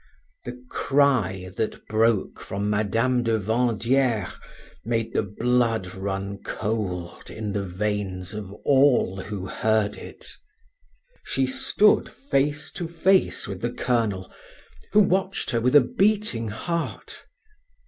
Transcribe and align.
The 0.45 0.59
cry 0.67 1.51
that 1.57 1.85
broke 1.87 2.39
from 2.39 2.71
Mme. 2.71 3.21
de 3.21 3.37
Vandieres 3.37 4.33
made 4.83 5.13
the 5.13 5.21
blood 5.21 5.93
run 5.93 6.39
cold 6.43 7.29
in 7.29 7.53
the 7.53 7.61
veins 7.63 8.33
of 8.33 8.51
all 8.65 9.17
who 9.21 9.45
heard 9.45 9.97
it. 9.97 10.25
She 11.23 11.45
stood 11.45 12.11
face 12.11 12.71
to 12.71 12.87
face 12.87 13.47
with 13.47 13.61
the 13.61 13.71
colonel, 13.71 14.33
who 14.91 15.01
watched 15.01 15.51
her 15.51 15.61
with 15.61 15.75
a 15.75 15.81
beating 15.81 16.47
heart. 16.47 17.23